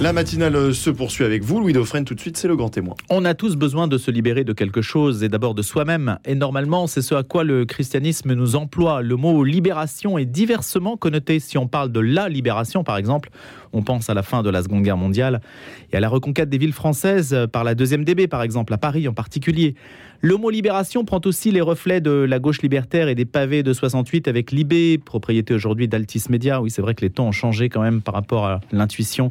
[0.00, 2.04] La matinale se poursuit avec vous, Louis Dauphren.
[2.04, 2.94] Tout de suite, c'est le grand témoin.
[3.10, 6.20] On a tous besoin de se libérer de quelque chose et d'abord de soi-même.
[6.24, 9.02] Et normalement, c'est ce à quoi le christianisme nous emploie.
[9.02, 11.40] Le mot libération est diversement connoté.
[11.40, 13.30] Si on parle de la libération, par exemple,
[13.72, 15.40] on pense à la fin de la Seconde Guerre mondiale
[15.92, 19.08] et à la reconquête des villes françaises par la deuxième DB, par exemple, à Paris
[19.08, 19.74] en particulier.
[20.20, 23.72] Le mot libération prend aussi les reflets de la gauche libertaire et des pavés de
[23.72, 26.60] 68 avec Libé, propriété aujourd'hui d'Altis Media.
[26.60, 29.30] Oui, c'est vrai que les temps ont changé quand même par rapport à l'intuition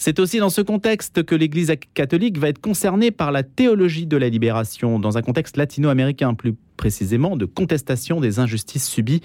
[0.00, 4.16] c'est aussi dans ce contexte que l'Église catholique va être concernée par la théologie de
[4.16, 9.20] la libération, dans un contexte latino-américain plus précisément de contestation des injustices subies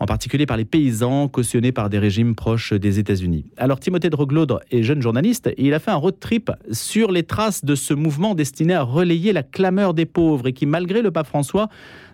[0.00, 3.44] en particulier par les paysans cautionnés par des régimes proches des États-Unis.
[3.56, 7.10] Alors Timothée de Roglaudre est jeune journaliste et il a fait un road trip sur
[7.10, 11.02] les traces de ce mouvement destiné à relayer la clameur des pauvres et qui, malgré
[11.02, 11.68] le pape François,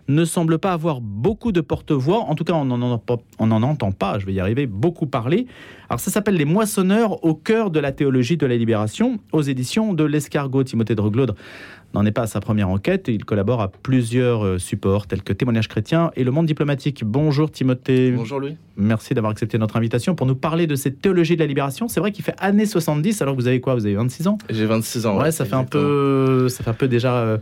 [0.09, 2.21] ne semble pas avoir beaucoup de porte-voix.
[2.21, 5.47] En tout cas, on n'en entend pas, je vais y arriver, beaucoup parler.
[5.89, 9.95] Alors ça s'appelle Les Moissonneurs au cœur de la théologie de la libération, aux éditions
[9.95, 10.65] de l'Escargot.
[10.65, 11.35] Timothée de Roglaudre
[11.95, 13.09] n'en est pas à sa première enquête.
[13.09, 17.05] Il collabore à plusieurs euh, supports tels que Témoignages chrétiens et Le Monde diplomatique.
[17.05, 18.11] Bonjour Timothée.
[18.11, 18.57] Bonjour Louis.
[18.77, 21.89] Merci d'avoir accepté notre invitation pour nous parler de cette théologie de la libération.
[21.89, 23.75] C'est vrai qu'il fait années 70, alors que vous avez quoi?
[23.75, 24.39] Vous avez 26 ans?
[24.51, 25.19] J'ai 26 ans.
[25.19, 27.15] Ouais, ça, fait un peu, ça fait un peu déjà...
[27.15, 27.39] Euh,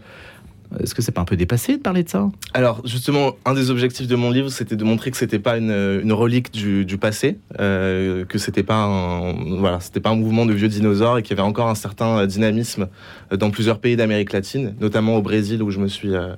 [0.81, 2.29] est-ce que c'est pas un peu dépassé de parler de ça?
[2.55, 6.13] Alors justement, un des objectifs de mon livre, c'était de montrer que c'était pas une,
[6.13, 10.69] relique du, passé, euh, que c'était pas un, voilà, c'était pas un mouvement de vieux
[10.69, 12.89] dinosaures et qu'il y avait encore un certain dynamisme
[13.31, 16.35] dans plusieurs pays d'Amérique latine, notamment au Brésil où je me suis euh,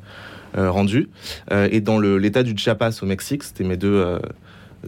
[0.57, 1.09] euh, rendu,
[1.51, 3.43] et dans l'État du Chiapas au Mexique.
[3.43, 4.19] C'était mes deux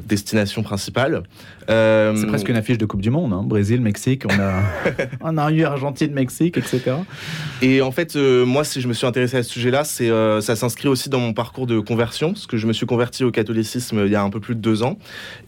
[0.04, 1.22] destination principale.
[1.70, 3.42] Euh, c'est presque une affiche de Coupe du Monde, hein.
[3.44, 4.62] Brésil, Mexique, on a,
[5.20, 6.96] on a eu Argentine, Mexique, etc.
[7.62, 10.40] Et en fait, euh, moi, si je me suis intéressé à ce sujet-là, c'est euh,
[10.40, 13.30] ça s'inscrit aussi dans mon parcours de conversion, parce que je me suis converti au
[13.30, 14.98] catholicisme il y a un peu plus de deux ans.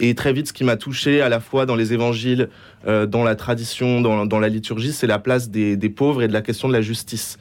[0.00, 2.48] Et très vite, ce qui m'a touché à la fois dans les évangiles,
[2.86, 6.32] dans la tradition, dans, dans la liturgie, c'est la place des, des, pauvres et de
[6.32, 7.36] la question de la justice,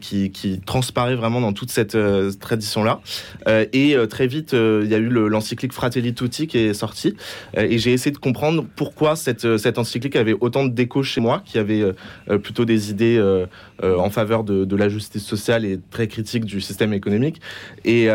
[0.00, 1.96] qui, qui, transparaît vraiment dans toute cette
[2.40, 3.00] tradition-là.
[3.46, 7.14] et très vite, il y a eu l'encyclique Fratelli Tutti qui est sorti
[7.56, 11.02] euh, et j'ai essayé de comprendre pourquoi cette, euh, cette encyclique avait autant de déco
[11.02, 13.20] chez moi, qui avait euh, plutôt des idées
[13.82, 17.40] en faveur de, la justice sociale et très critique du système économique.
[17.84, 18.08] Et,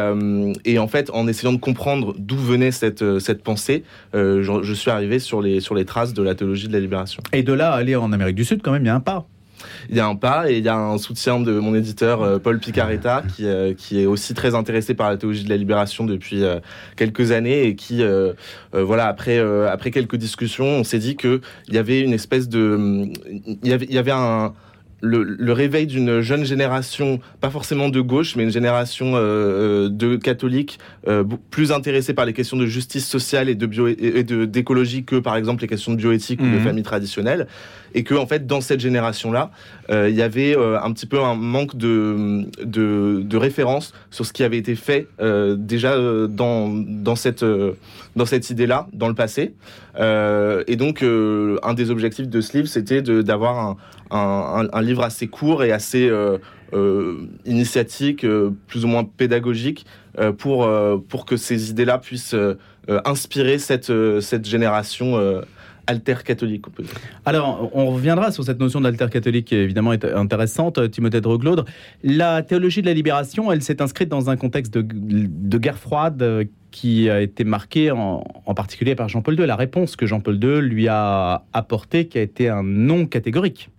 [0.66, 3.83] et en fait, en essayant de comprendre d'où venait cette, cette pensée,
[4.13, 7.22] je, suis arrivé sur les, sur les traces de la théologie de la libération.
[7.33, 9.27] Et de là aller en Amérique du Sud, quand même, il y a un pas
[9.89, 12.39] il y a un pas et il y a un soutien de mon éditeur euh,
[12.39, 16.05] Paul Picaretta qui, euh, qui est aussi très intéressé par la théologie de la libération
[16.05, 16.59] depuis euh,
[16.95, 18.03] quelques années et qui
[18.73, 23.07] voilà après après quelques discussions on s'est dit que il y avait une espèce de
[23.45, 24.53] il y avait il y avait un
[25.05, 30.16] le, réveil d'une jeune génération, pas forcément de gauche, mais une génération euh, euh, de
[30.16, 35.03] catholiques euh, plus intéressés par les questions de justice sociale et de bio et d'écologie
[35.03, 36.63] que par exemple les questions de bioéthique ou de mhm.
[36.63, 37.47] famille traditionnelle,
[37.94, 39.51] et que en fait dans cette génération-là,
[39.89, 44.44] il y avait un petit peu un manque de, de, de référence sur ce qui
[44.44, 45.07] avait été fait
[45.57, 47.45] déjà dans dans cette
[48.15, 49.53] dans cette idée-là dans le passé,
[49.97, 53.77] et donc un des objectifs de ce livre c'était d'avoir un,
[54.11, 56.38] un, livre assez court et assez euh,
[56.73, 59.85] euh, initiatique, euh, plus ou moins pédagogique,
[60.38, 60.66] pour,
[61.09, 62.38] pour que ces idées-là puissent
[62.88, 65.19] inspirer cette, cette génération
[65.88, 66.63] alter catholique.
[67.25, 71.65] Alors, on reviendra sur cette notion d'alter catholique qui évidemment est intéressante, Timothée de.
[72.01, 76.47] La théologie de la libération, elle s'est inscrite dans un contexte de, de guerre froide
[76.75, 78.21] qui a été marqué en,
[78.53, 79.45] particulier par Jean-Paul II.
[79.45, 83.69] La réponse que Jean-Paul II lui a apportée qui a été un non catégorique.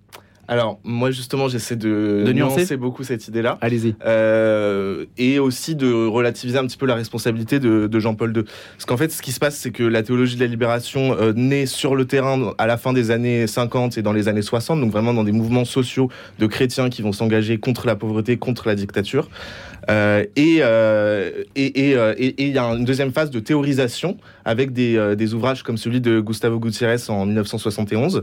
[0.48, 2.76] Alors, moi, justement, j'essaie de, de nuancer.
[2.76, 3.58] beaucoup cette idée-là.
[3.60, 3.96] Allez-y.
[4.04, 8.42] Euh, et aussi de relativiser un petit peu la responsabilité de, Jean-Paul II.
[8.42, 11.32] Parce qu'en fait, ce qui se passe, c'est que la théologie de la libération euh,
[11.34, 14.80] naît sur le terrain à la fin des années 50 et dans les années 60,
[14.80, 18.68] donc vraiment dans des mouvements sociaux de chrétiens qui vont s'engager contre la pauvreté, contre
[18.68, 19.28] la dictature.
[19.88, 20.56] Euh, et
[21.56, 26.00] et il y a une deuxième phase de théorisation avec des, des ouvrages comme celui
[26.00, 28.22] de Gustavo Gutiérrez en 1971.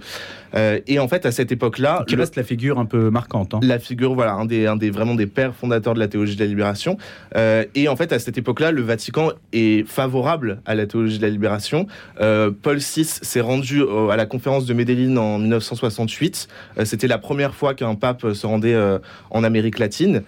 [0.56, 3.54] et en fait, à cette époque-là, qui reste la figure un peu marquante.
[3.54, 3.60] Hein.
[3.62, 6.42] La figure, voilà, un des, un des vraiment des pères fondateurs de la théologie de
[6.42, 6.98] la libération.
[7.36, 11.24] Euh, et en fait, à cette époque-là, le Vatican est favorable à la théologie de
[11.24, 11.88] la libération.
[12.20, 13.82] Euh, Paul VI s'est rendu
[14.12, 16.48] à la conférence de Medellin en 1968.
[16.78, 18.78] Euh, c'était la première fois qu'un pape se rendait
[19.30, 20.24] en Amérique latine.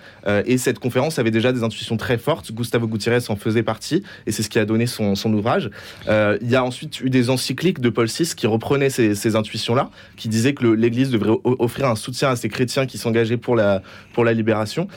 [0.45, 2.51] et cette conférence avait déjà des intuitions très fortes.
[2.51, 5.69] Gustavo Gutiérrez en faisait partie, et c'est ce qui a donné son, son ouvrage.
[6.07, 10.29] Il y a ensuite eu des encycliques de Paul VI qui reprenaient ces, intuitions-là, qui
[10.29, 13.81] disaient que l'Église devrait offrir un soutien à ces chrétiens qui s'engageaient pour la,
[14.13, 14.87] pour la libération.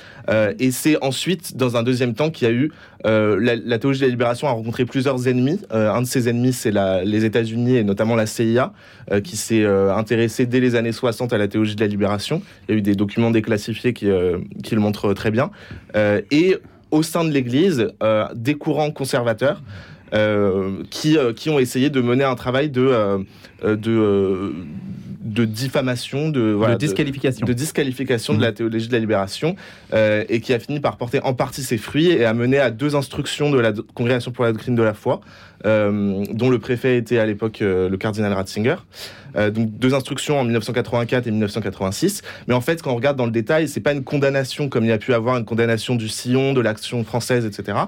[0.58, 2.70] et c'est ensuite, dans un deuxième temps, qu'il y a eu
[3.04, 5.60] la, la, théologie de la libération a rencontré plusieurs ennemis.
[5.70, 6.72] un de ces ennemis, c'est
[7.04, 8.72] les États-Unis et notamment la CIA,
[9.24, 12.42] qui s'est intéressé dès les années 60 à la théologie de la libération.
[12.68, 14.08] Il y a eu des documents déclassifiés qui,
[14.62, 15.50] qui le montrent très bien.
[15.94, 16.56] et
[16.90, 17.88] au sein de l'Église,
[18.34, 19.97] des courants conservateurs euh,
[20.90, 23.18] qui, euh, qui ont essayé de mener un travail de, euh,
[23.76, 24.54] de
[25.20, 28.54] de diffamation, de, voilà, de disqualification, de, disqualification de la mmh.
[28.54, 29.56] théologie de la libération,
[29.92, 32.96] et qui a fini par porter en partie ses fruits et a mené à deux
[32.96, 37.18] instructions de la Congrégation pour la doctrine de la foi, euh, dont le préfet était
[37.18, 38.76] à l'époque euh, le cardinal Ratzinger.
[39.36, 42.22] Euh, donc deux instructions en 1984 et 1986.
[42.46, 44.88] Mais en fait, quand on regarde dans le détail, c'est pas une condamnation comme il
[44.88, 47.78] y a pu avoir une condamnation du Sillon, de l'action française, etc.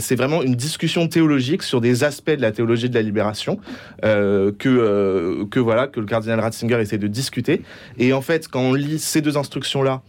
[0.00, 3.60] c'est vraiment une discussion théologique sur des aspects de la théologie de la libération
[4.02, 7.62] que que voilà que le cardinal Ratzinger essaie de discuter.
[7.98, 10.02] Et en fait, quand on lit ces deux instructions-là,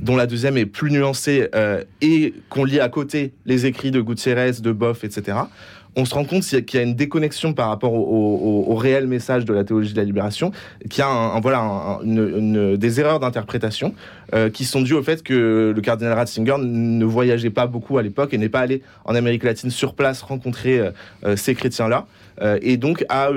[0.00, 1.48] dont la deuxième est plus nuancée,
[2.00, 5.38] et qu'on lit à côté les écrits de Gutiérrez, de Boff, etc
[5.98, 9.52] on se rend compte qu'il y a une déconnexion par rapport au, réel message de
[9.52, 10.52] la théologie de la libération,
[10.88, 13.94] qu'il y a voilà, des erreurs d'interprétation
[14.32, 18.02] euh, qui sont dues au fait que le cardinal Ratzinger ne voyageait pas beaucoup à
[18.02, 20.90] l'époque et n'est pas allé en Amérique latine sur place rencontrer euh,
[21.24, 22.06] euh, ces chrétiens-là.
[22.62, 23.30] Et donc a,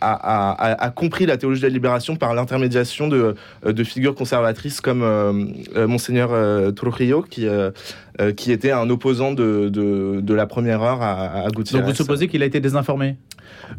[0.00, 3.34] a, compris la théologie de la libération par l'intermédiation de,
[3.64, 7.46] de, figures conservatrices comme Monseigneur Trujillo, qui
[8.20, 11.82] euh, qui était un opposant de, de, la première heure à, à Gutiérrez.
[11.82, 13.16] Donc vous supposez qu'il a été désinformé?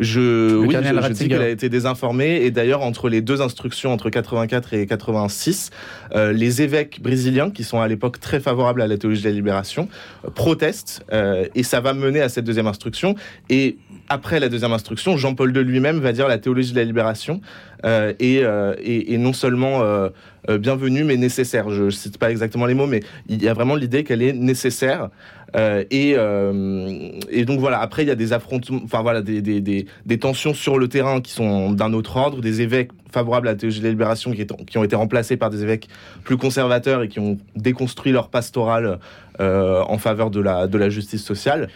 [0.01, 2.41] Je, oui, je, dis qu'il a été désinformé.
[2.41, 5.69] Et d'ailleurs, entre les deux instructions, entre 84 et 86,
[6.15, 9.33] euh, les évêques brésiliens, qui sont à l'époque très favorables à la théologie de la
[9.33, 9.87] libération,
[10.25, 11.05] euh, protestent.
[11.55, 13.15] et ça va mener à cette deuxième instruction.
[13.49, 13.77] Et
[14.09, 17.41] après la deuxième instruction, Jean-Paul II lui-même va dire la théologie de la libération
[17.83, 18.43] est,
[18.83, 19.83] et, non seulement
[20.49, 21.69] euh, bienvenue mais nécessaire.
[21.69, 24.33] Je ne cite pas exactement les mots, mais il y a vraiment l'idée qu'elle est
[24.33, 25.09] nécessaire.
[25.55, 27.11] Euh, et, euh,
[27.45, 29.85] donc voilà, après il y a des affrontements, enfin voilà, des,
[30.19, 33.79] tensions sur le terrain qui sont d'un autre ordre, des évêques favorables à la théologie
[33.79, 35.87] de la libération qui, ont été remplacés par des évêques
[36.23, 38.99] plus conservateurs et qui ont déconstruit leur pastoral
[39.39, 41.69] en faveur de la justice sociale.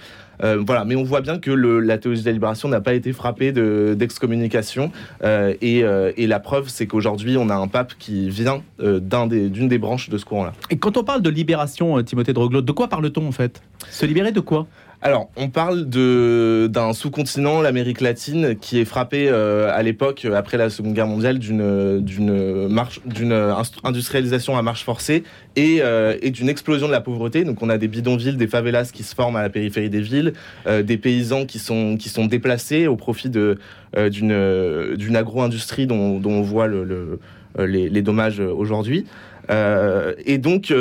[0.44, 3.14] Euh, voilà, mais on voit bien que la théologie de la libération n'a pas été
[3.14, 4.92] frappée d'excommunication.
[5.24, 9.78] Euh, euh, et, la preuve, c'est qu'aujourd'hui, on a un pape qui vient d'une des,
[9.78, 10.54] branches de ce courant-là.
[10.70, 13.62] Et quand on parle de libération, Timothée Droglo, de quoi parle-t-on en fait?
[13.90, 14.68] Se libérer de quoi?
[15.02, 20.70] Alors, on parle d'un sous-continent, l'Amérique latine, qui est frappé euh, à l'époque, après la
[20.70, 23.56] Seconde Guerre mondiale, d'une d'une
[23.86, 25.24] industrialisation à marche forcée
[25.56, 27.46] et, euh, et d'une explosion de la pauvreté.
[27.46, 30.34] Donc, on a des bidonvilles, des favelas qui se forment à la périphérie des villes,
[30.68, 33.58] euh, des paysans qui sont qui sont déplacés au profit de
[33.96, 37.20] d'une d'une agro-industrie dont, dont, on voit le,
[37.58, 39.06] les, les, dommages aujourd'hui.
[39.50, 40.72] et donc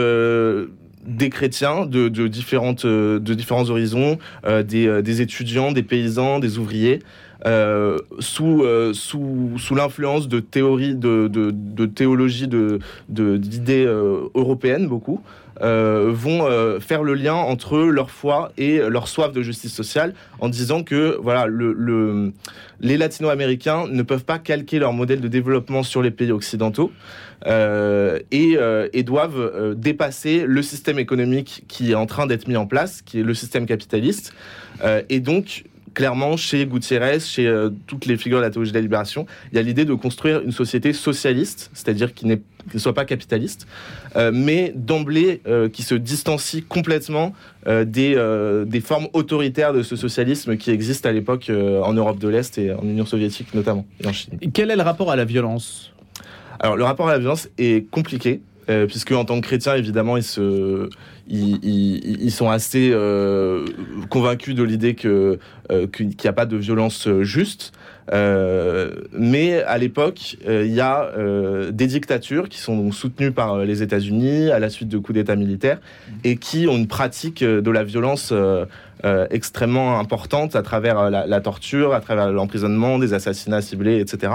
[1.05, 6.59] des chrétiens de, différentes, euh, de différents horizons, euh, euh, des, étudiants, des paysans, des
[6.59, 7.00] ouvriers,
[8.19, 12.49] sous, sous, sous l'influence de théories, de, de, théologie,
[13.09, 13.85] d'idées
[14.35, 15.23] européennes beaucoup.
[15.61, 20.83] vont faire le lien entre leur foi et leur soif de justice sociale en disant
[20.83, 22.33] que voilà le,
[22.81, 26.91] les latino-américains ne peuvent pas calquer leur modèle de développement sur les pays occidentaux
[27.46, 32.56] euh, euh, et, doivent euh, dépasser le système économique qui est en train d'être mis
[32.56, 34.32] en place, qui est le système capitaliste.
[35.08, 35.64] et donc,
[35.94, 37.52] clairement, chez Gutiérrez, chez
[37.87, 40.40] toutes les figures de la théologie de la libération, il y a l'idée de construire
[40.43, 42.37] une société socialiste, c'est-à-dire qui, ne
[42.76, 43.66] soit pas capitaliste,
[44.33, 45.40] mais d'emblée
[45.73, 47.33] qui se distancie complètement
[47.66, 48.14] des,
[48.66, 52.73] des, formes autoritaires de ce socialisme qui existe à l'époque en Europe de l'Est et
[52.73, 54.38] en Union soviétique notamment, et en Chine.
[54.52, 55.92] Quel est le rapport à la violence?
[56.61, 58.41] Alors, le rapport à la violence est compliqué.
[58.71, 60.91] Euh, puisque en tant que chrétien, évidemment, ils, se,
[61.27, 63.65] ils, sont assez euh,
[64.11, 65.38] convaincus de l'idée euh,
[65.87, 67.73] qu'il n'y a pas de violence juste.
[68.12, 71.11] mais à l'époque, il y a
[71.71, 75.79] des dictatures qui sont soutenues par les États-Unis à la suite de coups d'État militaires
[76.25, 78.35] et qui ont une pratique de la violence
[79.31, 84.33] extrêmement importante à travers euh, la, torture, à travers l'emprisonnement, des assassinats ciblés, etc.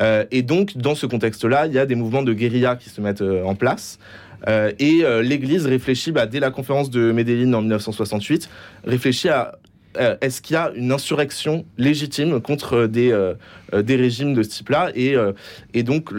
[0.00, 3.00] Euh, et donc, dans ce contexte-là, il y a des mouvements de guérilla qui se
[3.00, 3.98] mettent en place.
[4.46, 8.48] et l'Église réfléchit, bah, dès la conférence de Medellin en 1968,
[8.84, 9.52] réfléchit à
[9.98, 13.34] euh, est-ce qu'il y a une insurrection légitime contre des, euh,
[13.72, 15.16] euh, des régimes de ce type-là et,
[15.74, 16.10] et donc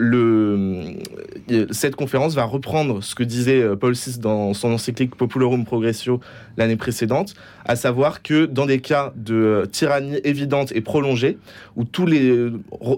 [1.70, 6.20] cette conférence va reprendre ce que disait Paul VI dans son encyclique Populorum Progressio
[6.56, 11.38] l'année précédente, à savoir que dans des cas de tyrannie évidente et prolongée,
[11.76, 12.50] où tous les,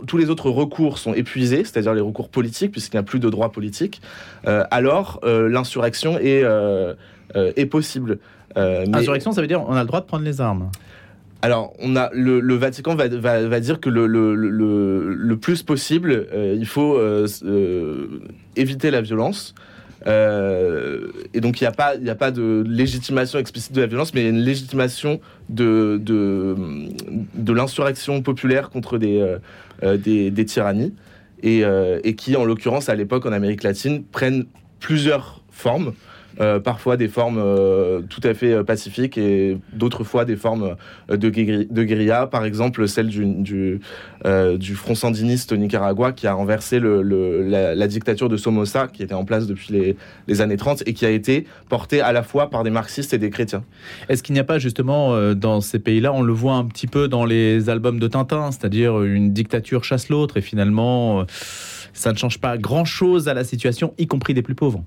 [0.07, 3.29] tous les autres recours sont épuisés, c'est-à-dire les recours politiques, puisqu'il n'y a plus de
[3.29, 4.01] droit politique,
[4.45, 6.45] alors l'insurrection est,
[7.35, 8.19] est possible.
[8.57, 10.71] Euh, Insurrection, ça veut dire on a le droit de prendre les armes.
[11.43, 16.67] Alors, on a le, Vatican va, va, dire que le, le, plus possible, euh, il
[16.67, 17.27] faut euh,
[18.57, 19.55] éviter la violence.
[20.07, 24.21] et donc, il n'y a, pas, a pas de légitimation explicite de la violence, mais
[24.21, 26.57] il y a une légitimation de, de,
[27.35, 29.37] de l'insurrection populaire contre des,
[29.83, 30.93] des, des, tyrannies,
[31.43, 31.63] et,
[32.05, 34.45] et qui, en l'occurrence, à l'époque, en Amérique latine, prennent
[34.79, 35.95] plusieurs formes.
[36.41, 40.75] Euh, parfois des formes euh, tout à fait euh, pacifiques et d'autres fois des formes
[41.11, 47.87] de, guérilla, par exemple celle du, du, Front sandiniste au Nicaragua qui a renversé la,
[47.89, 49.97] dictature de Somoza qui était en place depuis les,
[50.29, 53.19] les, années 30 et qui a été portée à la fois par des marxistes et
[53.19, 53.63] des chrétiens.
[54.09, 57.09] Est-ce qu'il n'y a pas justement dans ces pays-là, on le voit un petit peu
[57.09, 61.27] dans les albums de Tintin, c'est-à-dire une dictature chasse l'autre et finalement
[61.93, 64.85] ça ne change pas grand-chose à la situation, y compris des plus pauvres?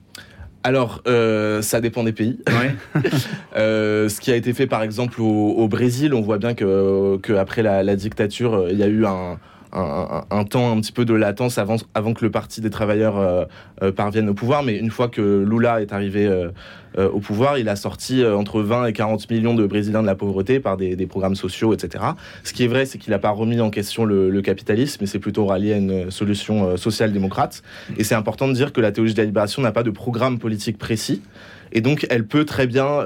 [0.63, 2.39] Alors, euh, ça dépend des pays.
[3.57, 7.33] euh, ce qui a été fait, par exemple, au, Brésil, on voit bien que, que
[7.33, 9.39] après la, la, dictature, euh, il y a eu un,
[9.73, 13.45] un, temps un petit peu de latence avant, avant que le Parti des travailleurs euh,
[13.81, 14.63] euh, parvienne au pouvoir.
[14.63, 18.85] Mais une fois que Lula est arrivé euh, au pouvoir, il a sorti entre 20
[18.85, 22.03] et 40 millions de Brésiliens de la pauvreté par des, programmes sociaux, etc.
[22.43, 25.19] Ce qui est vrai, c'est qu'il n'a pas remis en question le, capitalisme, mais c'est
[25.19, 27.63] plutôt rallié à une solution social-démocrate.
[27.97, 30.37] Et c'est important de dire que la théologie de la libération n'a pas de programme
[30.37, 31.21] politique précis.
[31.71, 32.99] Et donc, elle peut très bien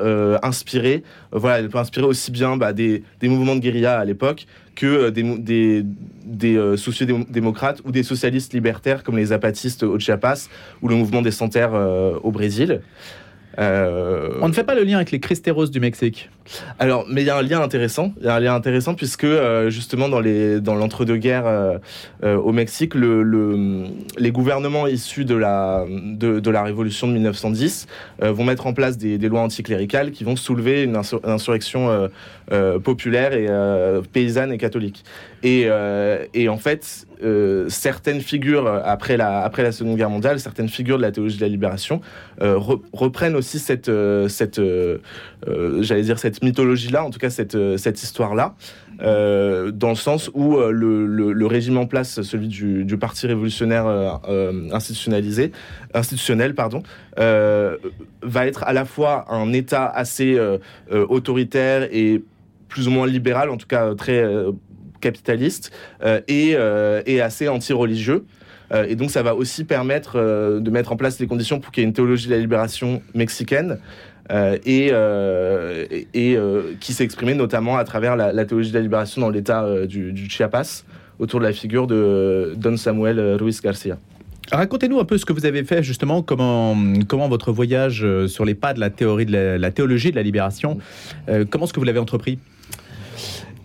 [0.44, 4.48] inspirer, voilà, elle peut inspirer aussi bien bah, des, des, mouvements de guérilla à l'époque
[4.78, 5.84] que euh, des, des,
[6.24, 10.48] des euh, sociodémocrates ou des socialistes libertaires comme les zapatistes au Chiapas
[10.82, 12.82] ou le mouvement des Santerres euh, au Brésil.
[13.60, 16.30] Euh, On ne fait pas le lien avec les Cristeros du Mexique.
[16.80, 18.14] Alors, mais il y a un lien intéressant.
[18.20, 22.52] Il y a un lien intéressant puisque euh, justement dans les dans l'entre-deux-guerres euh, au
[22.52, 23.86] Mexique, le,
[24.18, 27.88] les gouvernements issus de la de, de la révolution de 1910
[28.22, 32.10] vont mettre en place des, des, lois anticléricales qui vont soulever une, insurrection
[32.84, 33.48] populaire et
[34.14, 35.04] paysanne et catholique.
[35.44, 35.68] Et,
[36.34, 41.02] et en fait, euh, certaines figures euh, après la, Seconde Guerre mondiale, certaines figures de
[41.02, 42.00] la théologie de la libération
[42.42, 42.60] euh,
[42.94, 43.90] reprennent aussi cette,
[46.44, 48.56] mythologie-là, en tout cas cette, histoire-là,
[49.00, 54.20] dans le sens où le, régime en place, celui du, parti révolutionnaire
[55.94, 56.84] institutionnel, pardon,
[57.18, 60.40] va être à la fois un État assez
[60.92, 62.24] autoritaire et
[62.68, 64.24] plus ou moins libéral, en tout cas très
[65.00, 65.72] capitaliste
[66.04, 68.26] euh, et, euh, et, assez anti-religieux.
[68.74, 70.18] Euh, et donc ça va aussi permettre
[70.60, 73.02] de mettre en place les conditions pour qu'il y ait une théologie de la libération
[73.14, 73.80] mexicaine.
[74.66, 74.92] et,
[76.14, 76.38] et
[76.82, 80.84] qui s'est exprimée notamment à travers la, théologie de la libération dans l'État du, Chiapas,
[81.18, 83.98] autour de la figure de Don Samuel Ruiz Garcia.
[84.52, 86.76] Racontez-nous un peu ce que vous avez fait justement, comment,
[87.08, 90.78] comment votre voyage sur les pas de la théorie de la, théologie de la libération,
[91.50, 92.38] comment est-ce que vous l'avez entrepris?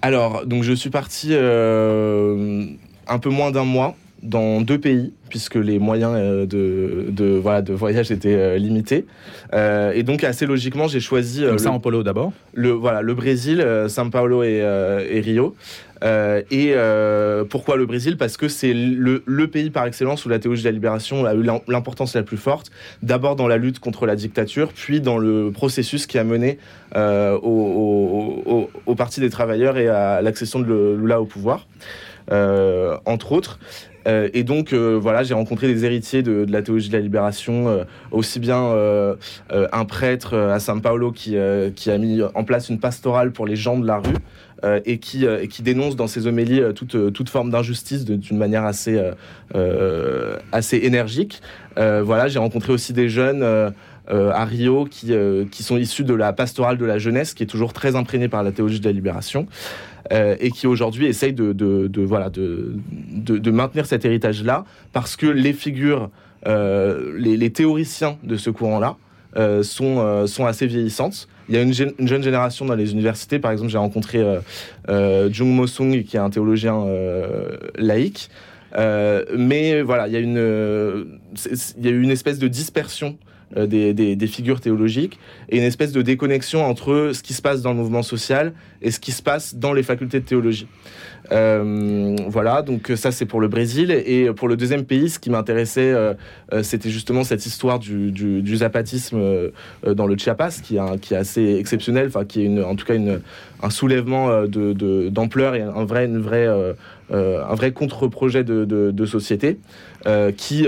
[0.02, 2.66] Alors, donc je suis parti euh,
[3.06, 7.60] un peu moins d'un mois dans deux pays, puisque les moyens euh, de, de, voilà,
[7.62, 9.04] de voyage étaient euh, limités.
[9.52, 11.44] et donc, assez logiquement, j'ai choisi...
[11.44, 14.58] Euh, São Paulo d'abord le, Voilà, le Brésil, São Paulo et,
[15.10, 15.54] et Rio.
[16.02, 16.74] et
[17.50, 18.16] pourquoi le Brésil?
[18.16, 21.34] Parce que c'est le, le, pays par excellence où la théologie de la libération a
[21.34, 22.70] eu l'importance la plus forte.
[23.02, 26.58] D'abord dans la lutte contre la dictature, puis dans le processus qui a mené
[26.94, 31.66] au, au, au, Parti des travailleurs et à l'accession de Lula au pouvoir.
[32.30, 33.58] Euh, entre autres.
[34.06, 37.02] Euh, et donc, euh, voilà, j'ai rencontré des héritiers de, de, la théologie de la
[37.02, 38.72] libération, aussi bien
[39.50, 41.36] un prêtre à São Paulo qui,
[41.74, 44.16] qui a mis en place une pastorale pour les gens de la rue.
[44.84, 49.00] et, qui, qui dénonce dans ses homélies toute, toute forme d'injustice d'une manière assez,
[50.52, 51.40] assez énergique.
[51.76, 53.72] voilà, j'ai rencontré aussi des jeunes
[54.08, 55.12] à Rio qui,
[55.50, 58.42] qui sont issus de la pastorale de la jeunesse, qui est toujours très imprégnée par
[58.42, 59.46] la théologie de la libération.
[60.10, 62.74] Euh, et qui aujourd'hui essaye de, voilà, de,
[63.14, 66.10] de, maintenir cet héritage-là, parce que les figures,
[66.46, 68.96] euh, les, théoriciens de ce courant-là
[69.36, 71.28] euh, sont, sont assez vieillissantes.
[71.48, 74.22] Il y a une, une, jeune génération dans les universités, par exemple, j'ai rencontré
[74.88, 76.84] Jung Mo Sung, qui est un théologien
[77.76, 78.28] laïque.
[78.76, 81.06] mais voilà, il y, a une,
[81.78, 83.16] il y a une espèce de dispersion
[83.56, 85.18] des, des, figures théologiques
[85.48, 88.90] et une espèce de déconnexion entre ce qui se passe dans le mouvement social et
[88.90, 90.66] ce qui se passe dans les facultés de théologie.
[91.30, 93.90] Euh, voilà, donc ça c'est pour le Brésil.
[93.90, 96.14] Et pour le deuxième pays, ce qui m'intéressait, euh,
[96.52, 99.50] euh, c'était justement cette histoire du, zapatisme
[99.86, 102.94] dans le Chiapas, qui est, assez exceptionnel, enfin qui est en tout cas
[103.62, 106.08] un soulèvement d'ampleur et un vrai,
[107.10, 109.58] un vrai contre-projet de, société
[110.36, 110.66] qui,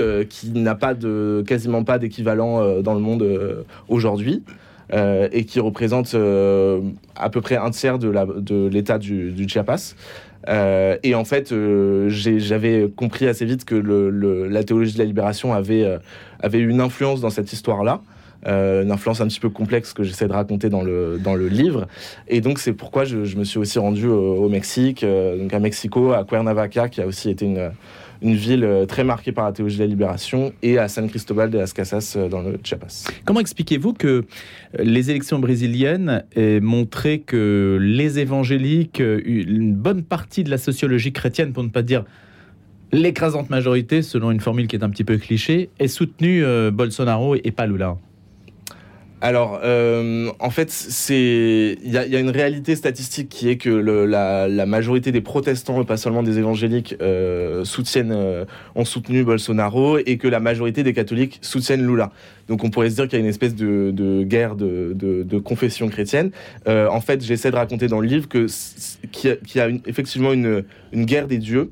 [0.54, 4.42] n'a pas de, quasiment pas d'équivalent dans le monde aujourd'hui.
[4.92, 9.94] et qui représente à peu près un tiers de l'État du, Chiapas.
[10.48, 15.52] Euh, et en fait, euh, j'avais compris assez vite que la théologie de la libération
[15.52, 15.98] avait, euh,
[16.52, 18.00] une influence dans cette histoire-là.
[18.46, 21.86] une influence un petit peu complexe que j'essaie de raconter dans le, dans le livre.
[22.28, 26.24] Et donc, c'est pourquoi je, me suis aussi rendu au, Mexique, donc à Mexico, à
[26.24, 27.70] Cuernavaca, qui a aussi été une,
[28.22, 31.50] une ville euh, très marquée par la théologie de la libération, et à San Cristobal
[31.50, 33.04] de las Casas euh, dans le Chiapas.
[33.24, 34.22] Comment expliquez-vous que euh,
[34.78, 41.52] les élections brésiliennes aient montré que les évangéliques, une bonne partie de la sociologie chrétienne,
[41.52, 42.04] pour ne pas dire
[42.92, 47.50] l'écrasante majorité, selon une formule qui est un petit peu cliché, ait soutenu Bolsonaro et
[47.50, 47.96] pas Lula?
[49.24, 54.66] Alors, euh, en fait, c'est il y, a une réalité statistique qui est que la,
[54.66, 60.28] majorité des protestants, pas seulement des évangéliques, euh, soutiennent, euh, ont soutenu Bolsonaro, et que
[60.28, 62.12] la majorité des catholiques soutiennent Lula.
[62.48, 66.30] Donc on pourrait se dire qu'il y a une espèce de, guerre de, confession chrétienne.
[66.68, 68.46] Euh, en fait, j'essaie de raconter dans le livre que
[69.12, 71.70] qu'il y a, effectivement une, guerre des dieux,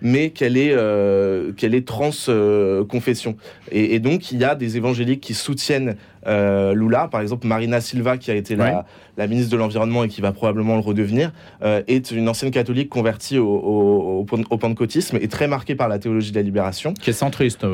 [0.00, 3.36] mais qu'elle est euh, qu'elle est trans euh, confession.
[3.70, 8.30] Et, donc il y a des évangéliques qui soutiennent Lula, par exemple Marina Silva qui
[8.30, 12.50] a été la, ministre de l'environnement et qui va probablement le redevenir, est une ancienne
[12.50, 16.94] catholique convertie au, au, au, pentecôtisme et très marquée par la théologie de la libération.
[16.94, 17.66] Qui est centriste.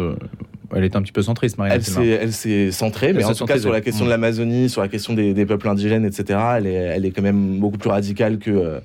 [0.74, 1.76] Elle est un petit peu centriste, Maria.
[1.76, 5.14] Elle s'est centrée, mais en tout cas sur la question de l'Amazonie, sur la question
[5.14, 6.38] des, peuples indigènes, etc.
[6.56, 8.80] Elle est, elle est quand même beaucoup plus radicale que euh,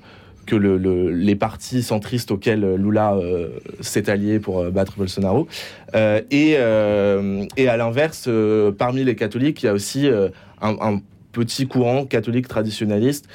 [0.46, 3.48] que le, les partis centristes auxquels Lula euh,
[3.80, 5.48] s'est allié pour euh, battre Bolsonaro.
[5.94, 6.50] et,
[7.56, 8.28] et à l'inverse,
[8.76, 11.00] parmi les catholiques, il y a aussi un, un,
[11.32, 13.26] petit courant catholique traditionnaliste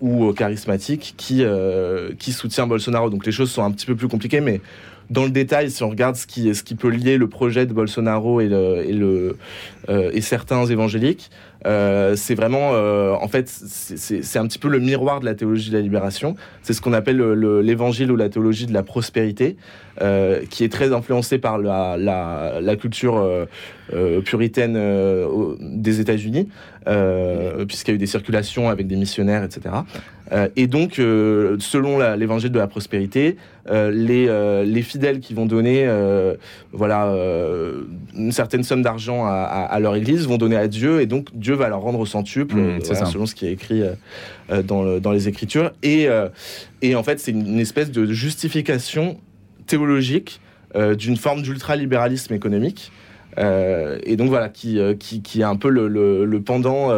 [0.00, 1.44] ou charismatique qui,
[2.18, 3.10] qui soutient Bolsonaro.
[3.10, 4.60] Donc les choses sont un petit peu plus compliquées, mais
[5.10, 7.72] dans le détail, si on regarde ce qui, ce qui peut lier le projet de
[7.72, 9.36] Bolsonaro et, le,
[9.88, 11.30] et, euh, certains évangéliques,
[11.66, 15.70] euh, c'est vraiment, euh, en fait, c'est un petit peu le miroir de la théologie
[15.70, 16.36] de la libération.
[16.62, 17.20] C'est ce qu'on appelle
[17.60, 19.56] l'évangile ou la théologie de la prospérité,
[20.00, 23.44] euh, qui est très influencée par la, la, la culture euh,
[23.92, 24.78] euh, puritaine
[25.60, 26.48] des États-Unis,
[27.66, 29.74] puisqu'il y a eu des circulations avec des missionnaires, etc.
[30.56, 33.36] et donc, selon l'évangile de la prospérité,
[33.68, 35.88] les, les fidèles qui vont donner,
[36.72, 37.12] voilà,
[38.16, 41.54] une certaine somme d'argent à, à, leur église vont donner à Dieu, et donc Dieu
[41.54, 43.82] va leur rendre au centuple, mmh, selon ce qui est écrit
[44.64, 45.72] dans, dans, les Écritures.
[45.82, 46.06] Et,
[46.82, 49.18] et en fait, c'est une espèce de justification
[49.66, 50.40] théologique
[50.76, 52.92] euh, d'une forme d'ultralibéralisme économique.
[53.38, 56.90] Euh, et donc voilà, qui, euh, qui, qui, est un peu le, le, pendant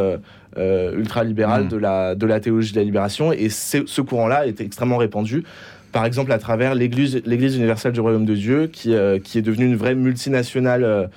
[0.57, 1.69] ultralibéral mm.
[1.69, 3.33] de, la, de la théologie de la libération.
[3.33, 5.45] Et ce courant-là est extrêmement répandu
[5.93, 9.67] par exemple à travers l'Église, l'Église universelle du Royaume de Dieu, qui, qui est devenue
[9.67, 11.11] une vraie multinationale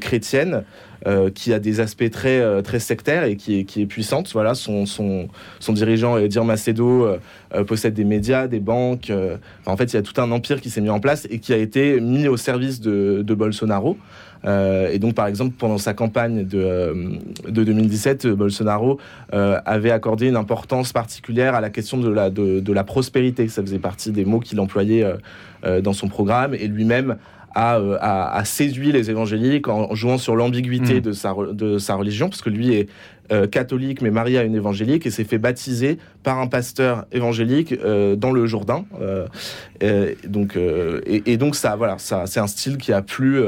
[0.00, 0.64] chrétienne,
[1.06, 4.28] euh, qui a des aspects très, euh, très sectaires et qui est, qui est puissante.
[4.32, 5.28] Voilà, son, son,
[5.60, 9.12] son dirigeant, Dir Macedo, euh, possède des médias, des banques.
[9.66, 11.52] en fait, il y a tout un empire qui s'est mis en place et qui
[11.52, 13.98] a été mis au service de, de Bolsonaro.
[14.44, 18.98] et donc, par exemple, pendant sa campagne de, de 2017, Bolsonaro
[19.30, 23.46] avait accordé une importance particulière à la question de la, de, de la prospérité.
[23.48, 25.04] Ça faisait partie des mots qu'il employait
[25.82, 27.16] dans son programme et lui-même
[27.56, 31.00] euh, a, séduit les évangéliques en jouant sur l'ambiguïté mm.
[31.00, 32.88] de, sa, de sa religion, parce que lui est
[33.32, 37.72] euh, catholique mais marié à une évangélique et s'est fait baptiser par un pasteur évangélique
[37.72, 38.84] euh, dans le Jourdain.
[39.80, 40.58] Et, donc,
[41.06, 43.40] et, donc ça, voilà, ça, c'est un style qui a plu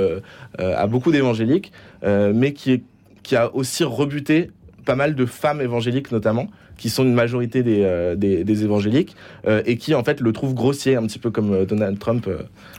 [0.58, 2.82] à beaucoup d'évangéliques, mais qui,
[3.22, 4.50] qui a aussi rebuté
[4.88, 6.48] pas mal de femmes évangéliques notamment
[6.79, 10.55] qui sont une majorité des, euh, des, évangéliques, euh, et qui en fait le trouvent
[10.55, 12.27] grossier, un petit peu comme euh, Donald Trump.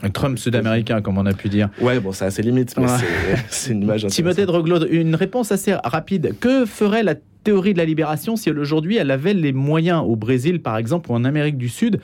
[0.02, 1.68] Un Trump sud-américain, comme on a pu dire.
[1.80, 2.86] Ouais, bon, c'est assez limite, mais
[3.48, 6.34] c'est une image Timothée de une réponse assez rapide.
[6.40, 10.60] Que ferait la théorie de la libération si aujourd'hui elle avait les moyens au Brésil,
[10.60, 12.00] par exemple, ou en Amérique du Sud?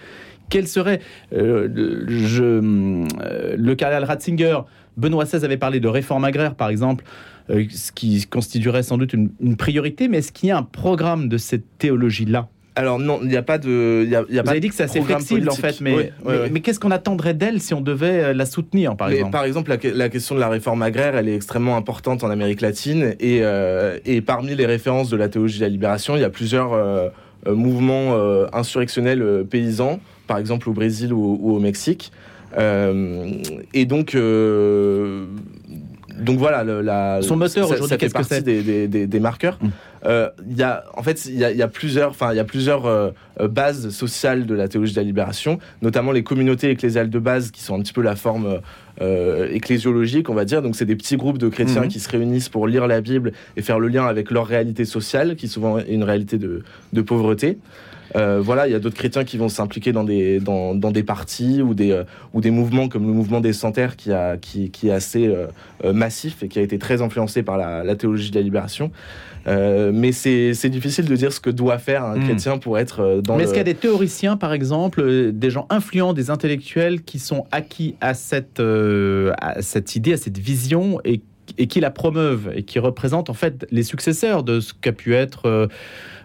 [0.48, 1.00] Quel serait
[1.32, 2.60] je,
[3.56, 4.58] le cardinal Ratzinger
[4.96, 7.04] Benoît XVI avait parlé de réforme agraire, par exemple.
[7.50, 11.28] Euh, ce qui constituerait sans doute une, priorité, mais est-ce qu'il y a un programme
[11.28, 12.48] de cette théologie-là?
[12.74, 14.02] Alors non, il n'y a pas de.
[14.04, 15.54] Il y a, il y a Vous pas avez dit que c'est assez flexible en
[15.54, 16.50] fait, mais, mais, ouais, ouais.
[16.50, 19.32] mais qu'est-ce qu'on attendrait d'elle si on devait euh, la soutenir par Mais exemple?
[19.32, 22.60] par exemple, la, la question de la réforme agraire, elle est extrêmement importante en Amérique
[22.60, 23.14] latine.
[23.18, 26.28] Et, euh, et parmi les références de la théologie de la libération, il y a
[26.30, 27.08] plusieurs euh,
[27.46, 32.12] mouvements euh, insurrectionnels paysans, par exemple au Brésil ou, ou au Mexique.
[32.58, 34.16] Et donc,
[36.18, 39.20] donc voilà, le- la, Son moteur aujourd'hui, qu'est-ce que partie c'est des, des- des- des
[39.20, 39.58] marqueurs.
[39.60, 39.68] Mm.
[40.06, 42.44] Euh, Il y a, en fait, il y y a plusieurs, enfin, il y a
[42.44, 43.10] plusieurs euh,
[43.48, 47.62] bases sociales de la théologie de la libération, notamment les communautés ecclésiales de base, qui
[47.62, 48.60] sont un petit peu la forme
[49.02, 50.62] euh, ecclésiologique, on va dire.
[50.62, 51.88] Donc, c'est des petits groupes de chrétiens Mhm.
[51.88, 55.36] qui se réunissent pour lire la Bible et faire le lien avec leur réalité sociale,
[55.36, 57.58] qui souvent est une réalité de, de pauvreté.
[58.14, 61.02] Euh, voilà, il y a d'autres chrétiens qui vont s'impliquer dans des, dans, dans des
[61.02, 64.70] partis ou des, euh, ou des mouvements comme le mouvement des Santerres qui, a, qui,
[64.70, 68.30] qui est assez euh, massif et qui a été très influencé par la, la théologie
[68.30, 68.90] de la libération.
[69.48, 72.24] Mais c'est c'est difficile de dire ce que doit faire un Mm.
[72.24, 73.44] chrétien pour être dans Mais le...
[73.44, 77.44] est-ce qu'il y a des théoriciens, par exemple, des gens influents, des intellectuels qui sont
[77.52, 81.20] acquis à cette, à cette idée, à cette vision et,
[81.58, 85.14] et qui la promeuvent et qui représentent en fait les successeurs de ce qu'a pu
[85.14, 85.66] être euh,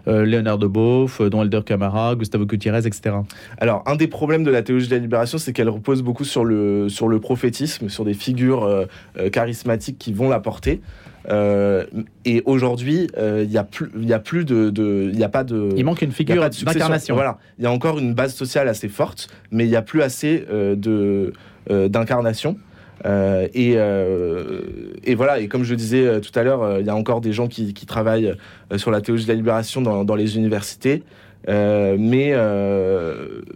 [0.08, 3.16] euh, Léonard de Beauf, euh, Don Elder Camara, Gustavo Gutiérrez, etc.
[3.58, 6.44] Alors, un des problèmes de la théologie de la libération, c'est qu'elle repose beaucoup sur
[6.44, 8.86] le, sur le prophétisme, sur des figures euh,
[9.18, 10.80] euh, charismatiques qui vont la porter.
[11.28, 11.84] Euh,
[12.24, 15.44] et aujourd'hui, euh, il n'y a plus, il a plus de, il y a pas
[15.44, 15.70] de.
[15.76, 17.14] Il manque une figure d'incarnation.
[17.14, 20.02] Voilà, il y a encore une base sociale assez forte, mais il n'y a plus
[20.02, 21.32] assez euh, de
[21.70, 22.58] euh, d'incarnation.
[23.04, 24.60] Euh, et, euh,
[25.04, 27.32] et voilà, et comme je disais euh, tout à l'heure, il y a encore des
[27.32, 28.34] gens qui, travaillent
[28.76, 31.02] sur la théologie de la libération dans, les universités,
[31.48, 32.34] mais,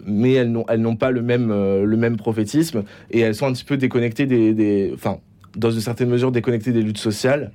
[0.07, 3.53] mais elles n'ont elles n'ont pas le même, le même prophétisme et elles sont un
[3.53, 4.53] petit peu déconnectées des.
[4.53, 4.95] des
[5.57, 7.51] dans une certaine mesure déconnectées des luttes sociales.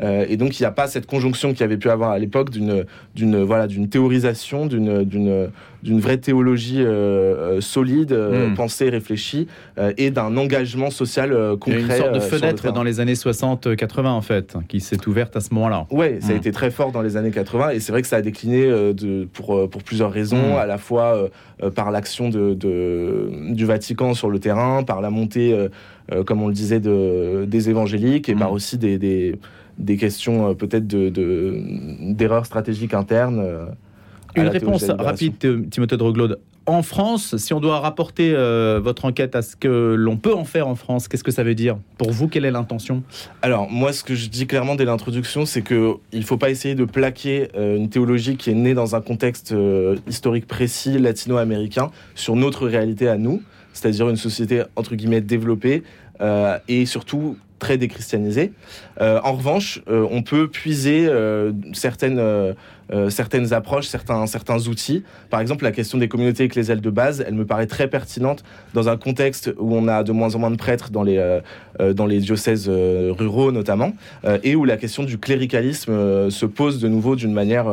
[0.00, 2.18] Euh, et donc, il n'y a pas cette conjonction qu'il y avait pu avoir à
[2.20, 2.84] l'époque d'une
[3.16, 5.50] d'une voilà d'une théorisation, d'une d'une
[5.82, 6.86] d'une vraie théologie euh,
[7.56, 8.54] euh, solide, euh, Mm.
[8.54, 11.96] pensée, réfléchie, euh, et d'un engagement social euh, Il y a concret.
[11.96, 15.40] une sorte de le fenêtre dans les années 60-80 en fait, qui s'est ouverte à
[15.40, 15.86] ce moment-là.
[15.90, 16.36] Ouais, ça a Mm.
[16.36, 19.24] été très fort dans les années 80 et c'est vrai que ça a décliné de,
[19.32, 20.58] pour, pour plusieurs raisons, Mm.
[20.58, 21.28] à la fois
[21.74, 25.56] par l'action de, de- du Vatican sur le terrain, par la montée,
[26.26, 28.38] comme on le disait, de, des évangéliques et Mm.
[28.38, 29.36] par aussi des, des,
[29.78, 31.56] des questions euh, peut-être de- de-
[32.12, 33.40] d'erreurs stratégiques internes.
[33.40, 33.66] euh,
[34.36, 36.38] Une réponse rapide, euh, Timothée de Roglaude.
[36.66, 40.44] En France, si on doit rapporter euh, votre enquête à ce que l'on peut en
[40.44, 41.78] faire en France, qu'est-ce que ça veut dire?
[41.98, 43.02] Pour vous, quelle est l'intention?
[43.42, 46.74] Alors, moi, ce que je dis clairement dès l'introduction, c'est que il faut pas essayer
[46.76, 51.90] de plaquer euh, une théologie qui est née dans un contexte euh, historique précis latino-américain
[52.14, 55.82] sur notre réalité à nous, c'est-à-dire une société entre guillemets développée
[56.20, 58.52] euh, et surtout très déchristianisée.
[59.00, 61.08] Euh, en revanche, euh, on peut puiser
[61.72, 62.54] certaines
[62.92, 65.04] euh, certaines approches, certains, certains outils.
[65.30, 68.42] Par exemple, la question des communautés ecclésiales de base, elle me paraît très pertinente
[68.74, 71.40] dans un contexte où on a de moins en moins de prêtres dans les, euh,
[71.80, 73.92] euh, dans les diocèses ruraux notamment,
[74.42, 77.66] et où la question du cléricalisme se pose de nouveau d'une manière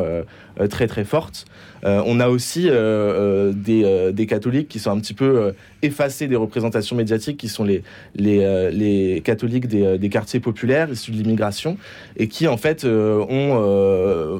[0.70, 1.46] très très forte.
[1.84, 7.38] On a aussi des, des catholiques qui sont un petit peu effacés des représentations médiatiques,
[7.38, 7.84] qui sont les,
[8.16, 11.78] les, les catholiques des, des quartiers populaires issus de l'immigration,
[12.18, 14.40] et qui en fait ont, euh,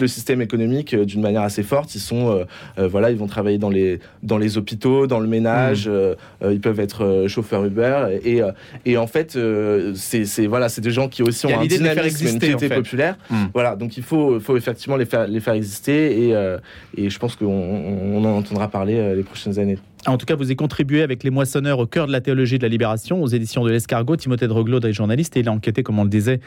[0.00, 1.94] le système économique euh, d'une manière assez forte.
[1.94, 2.44] Ils sont, euh,
[2.78, 6.60] euh, voilà, ils vont travailler dans les, dans les hôpitaux, dans le ménage, euh, ils
[6.60, 8.40] peuvent être chauffeurs Uber, et,
[8.84, 9.38] et en fait,
[9.94, 13.16] c'est voilà, c'est des gens qui aussi ont un dynamisme, une piété populaire.
[13.30, 13.44] Mm.
[13.52, 16.56] Voilà, donc il faut, faut effectivement les faire, les faire exister, et,
[16.96, 19.78] et je pense qu'on on en entendra parler les prochaines années.
[20.06, 22.62] En tout cas, vous y contribué avec les moissonneurs au cœur de la théologie de
[22.62, 24.16] la libération aux éditions de l'Escargot.
[24.16, 26.40] Timothée de Roglaude est journaliste et il a enquêté, comme on le disait,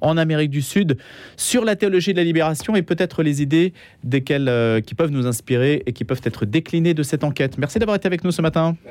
[0.00, 0.96] en Amérique du Sud
[1.36, 3.72] sur la théologie de la libération et peut-être les idées
[4.02, 7.56] desquelles, euh, qui peuvent nous inspirer et qui peuvent être déclinées de cette enquête.
[7.56, 8.76] Merci d'avoir été avec nous ce matin.